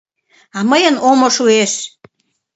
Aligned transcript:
—А 0.57 0.59
мыйын 0.69 0.95
омо 1.09 1.27
шуэш. 1.35 1.73